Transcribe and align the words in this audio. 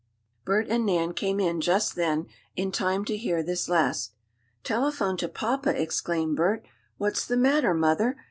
Bert 0.45 0.65
and 0.67 0.83
Nan 0.83 1.13
came 1.13 1.39
in 1.39 1.61
just 1.61 1.95
then, 1.95 2.25
in 2.55 2.71
time 2.71 3.05
to 3.05 3.15
hear 3.15 3.43
this 3.43 3.69
last. 3.69 4.13
"Telephone 4.63 5.15
to 5.17 5.27
papa!" 5.29 5.79
exclaimed 5.79 6.37
Bert 6.37 6.65
"What's 6.97 7.23
the 7.23 7.37
matter, 7.37 7.75
mother? 7.75 8.17